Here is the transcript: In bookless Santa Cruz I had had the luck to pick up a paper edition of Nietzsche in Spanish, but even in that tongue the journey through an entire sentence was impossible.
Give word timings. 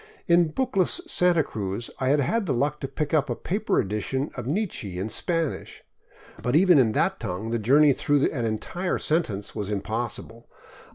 In 0.27 0.47
bookless 0.51 0.99
Santa 1.05 1.43
Cruz 1.43 1.91
I 1.99 2.09
had 2.09 2.19
had 2.21 2.47
the 2.47 2.55
luck 2.55 2.79
to 2.79 2.87
pick 2.87 3.13
up 3.13 3.29
a 3.29 3.35
paper 3.35 3.79
edition 3.79 4.31
of 4.33 4.47
Nietzsche 4.47 4.97
in 4.97 5.09
Spanish, 5.09 5.83
but 6.41 6.55
even 6.55 6.79
in 6.79 6.93
that 6.93 7.19
tongue 7.19 7.51
the 7.51 7.59
journey 7.59 7.93
through 7.93 8.25
an 8.31 8.43
entire 8.43 8.97
sentence 8.97 9.53
was 9.53 9.69
impossible. 9.69 10.49